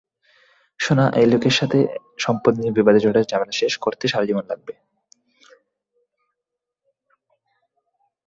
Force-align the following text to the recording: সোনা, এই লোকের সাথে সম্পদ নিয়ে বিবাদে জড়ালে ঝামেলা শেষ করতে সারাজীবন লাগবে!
সোনা, 0.79 1.05
এই 1.15 1.27
লোকের 1.31 1.55
সাথে 1.59 1.79
সম্পদ 2.19 2.53
নিয়ে 2.57 2.75
বিবাদে 2.77 2.99
জড়ালে 2.99 3.29
ঝামেলা 3.31 3.53
শেষ 3.61 3.73
করতে 3.77 4.03
সারাজীবন 4.07 4.45
লাগবে! 4.49 4.73